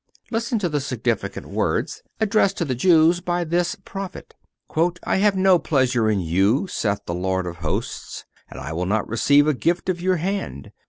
Listen 0.31 0.57
to 0.57 0.67
the 0.67 0.81
significant 0.81 1.45
words 1.47 2.01
addressed 2.19 2.57
to 2.57 2.65
the 2.65 2.73
Jews 2.73 3.19
by 3.21 3.43
this 3.43 3.75
prophet: 3.85 4.33
"I 5.05 5.17
have 5.17 5.35
no 5.35 5.59
pleasure 5.59 6.09
in 6.09 6.21
you, 6.21 6.65
saith 6.65 7.01
the 7.05 7.13
Lord 7.13 7.45
of 7.45 7.57
hosts, 7.57 8.25
and 8.49 8.59
I 8.59 8.73
will 8.73 8.87
not 8.87 9.07
receive 9.07 9.45
a 9.45 9.53
gift 9.53 9.89
of 9.89 10.01
your 10.01 10.15
hand. 10.15 10.71